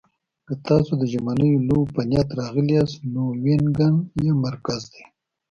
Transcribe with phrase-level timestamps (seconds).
[0.45, 5.03] که تاسو د ژمنیو لوبو په نیت راغلي یاست، نو وینګن یې مرکز دی.